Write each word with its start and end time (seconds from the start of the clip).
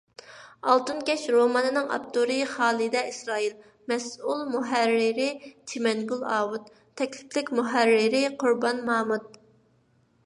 «ئالتۇن 0.69 1.01
كەش» 1.09 1.25
رومانىنىڭ 1.35 1.91
ئاپتورى: 1.97 2.37
خالىدە 2.53 3.03
ئىسرائىل؛ 3.11 3.53
مەسئۇل 3.93 4.41
مۇھەررىرى: 4.55 5.29
چىمەنگۈل 5.73 6.27
ئاۋۇت؛ 6.33 6.75
تەكلىپلىك 7.03 7.55
مۇھەررىرى: 7.61 8.25
قۇربان 8.43 8.85
مامۇت 8.91 9.33